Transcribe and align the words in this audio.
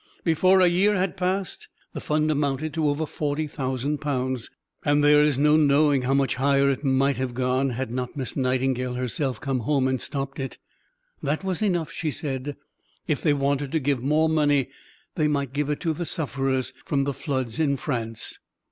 Before 0.23 0.61
a 0.61 0.67
year 0.67 0.95
had 0.95 1.15
passed, 1.15 1.67
the 1.93 2.01
fund 2.01 2.31
amounted 2.31 2.73
to 2.73 2.89
over 2.89 3.05
forty 3.05 3.45
thousand 3.45 3.99
pounds; 3.99 4.49
and 4.83 5.03
there 5.03 5.23
is 5.23 5.37
no 5.37 5.55
knowing 5.57 6.01
how 6.01 6.15
much 6.15 6.37
higher 6.37 6.71
it 6.71 6.83
might 6.83 7.17
have 7.17 7.35
gone 7.35 7.69
had 7.69 7.91
not 7.91 8.17
Miss 8.17 8.35
Nightingale 8.35 8.95
herself 8.95 9.39
come 9.39 9.59
home 9.59 9.87
and 9.87 10.01
stopped 10.01 10.39
it. 10.39 10.57
That 11.21 11.43
was 11.43 11.61
enough, 11.61 11.91
she 11.91 12.09
said; 12.09 12.55
if 13.07 13.21
they 13.21 13.35
wanted 13.35 13.71
to 13.73 13.79
give 13.79 14.01
more 14.01 14.27
money, 14.27 14.69
they 15.13 15.27
might 15.27 15.53
give 15.53 15.69
it 15.69 15.79
to 15.81 15.93
the 15.93 16.07
sufferers 16.07 16.73
from 16.83 17.03
the 17.03 17.13
floods 17.13 17.59
in 17.59 17.77
France. 17.77 18.39